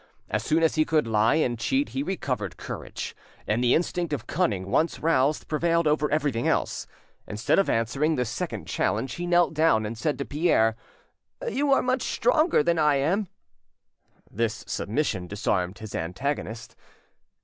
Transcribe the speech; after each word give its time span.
As 0.31 0.41
soon 0.43 0.63
as 0.63 0.73
he 0.73 0.83
could 0.83 1.05
lie 1.05 1.35
and 1.35 1.59
cheat 1.59 1.89
he 1.89 2.01
recovered 2.01 2.57
courage, 2.57 3.15
and 3.45 3.63
the 3.63 3.75
instinct 3.75 4.11
of 4.13 4.25
cunning, 4.25 4.71
once 4.71 4.99
roused, 4.99 5.47
prevailed 5.47 5.85
over 5.85 6.09
everything 6.09 6.47
else. 6.47 6.87
Instead 7.27 7.59
of 7.59 7.69
answering 7.69 8.15
this 8.15 8.27
second 8.31 8.65
challenge, 8.65 9.13
he 9.13 9.27
knelt 9.27 9.53
down 9.53 9.85
and 9.85 9.95
said 9.99 10.17
to 10.17 10.25
Pierre— 10.25 10.75
"You 11.47 11.71
are 11.71 11.83
much 11.83 12.01
stronger 12.01 12.63
than 12.63 12.79
I 12.79 12.95
am." 12.95 13.27
This 14.27 14.63
submission 14.67 15.27
disarmed 15.27 15.77
his 15.77 15.93
antagonist. 15.93 16.75